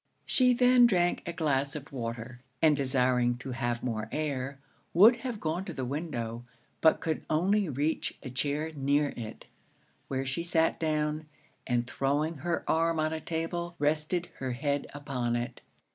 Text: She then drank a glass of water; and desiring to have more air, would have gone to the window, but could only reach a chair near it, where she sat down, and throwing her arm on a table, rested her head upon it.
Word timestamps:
She 0.25 0.55
then 0.55 0.87
drank 0.87 1.21
a 1.27 1.31
glass 1.31 1.75
of 1.75 1.91
water; 1.93 2.41
and 2.59 2.75
desiring 2.75 3.37
to 3.37 3.51
have 3.51 3.83
more 3.83 4.09
air, 4.11 4.57
would 4.95 5.17
have 5.17 5.39
gone 5.39 5.63
to 5.65 5.73
the 5.75 5.85
window, 5.85 6.43
but 6.81 6.99
could 7.01 7.23
only 7.29 7.69
reach 7.69 8.17
a 8.23 8.31
chair 8.31 8.71
near 8.75 9.13
it, 9.15 9.45
where 10.07 10.25
she 10.25 10.43
sat 10.43 10.79
down, 10.79 11.27
and 11.67 11.85
throwing 11.85 12.37
her 12.37 12.63
arm 12.67 12.99
on 12.99 13.13
a 13.13 13.21
table, 13.21 13.75
rested 13.77 14.31
her 14.39 14.53
head 14.53 14.87
upon 14.91 15.35
it. 15.35 15.61